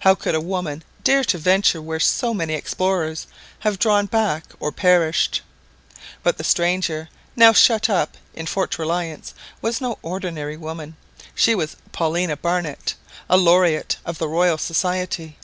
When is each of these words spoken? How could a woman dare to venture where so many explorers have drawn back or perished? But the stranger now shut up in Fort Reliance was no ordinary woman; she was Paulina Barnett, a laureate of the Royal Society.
How 0.00 0.14
could 0.14 0.34
a 0.34 0.42
woman 0.42 0.84
dare 1.04 1.24
to 1.24 1.38
venture 1.38 1.80
where 1.80 1.98
so 1.98 2.34
many 2.34 2.52
explorers 2.52 3.26
have 3.60 3.78
drawn 3.78 4.04
back 4.04 4.44
or 4.60 4.70
perished? 4.70 5.40
But 6.22 6.36
the 6.36 6.44
stranger 6.44 7.08
now 7.34 7.54
shut 7.54 7.88
up 7.88 8.18
in 8.34 8.44
Fort 8.44 8.78
Reliance 8.78 9.32
was 9.62 9.80
no 9.80 9.98
ordinary 10.02 10.58
woman; 10.58 10.96
she 11.34 11.54
was 11.54 11.76
Paulina 11.92 12.36
Barnett, 12.36 12.92
a 13.26 13.38
laureate 13.38 13.96
of 14.04 14.18
the 14.18 14.28
Royal 14.28 14.58
Society. 14.58 15.38